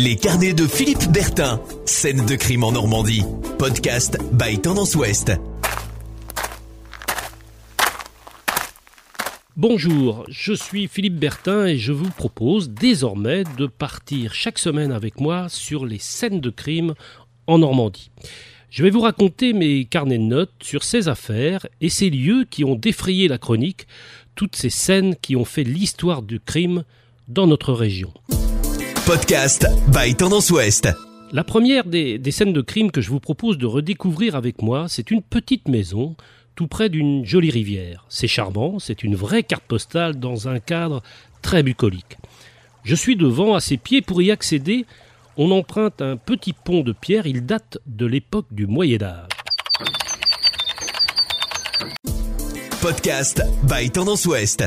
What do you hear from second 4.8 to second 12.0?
Ouest. Bonjour, je suis Philippe Bertin et je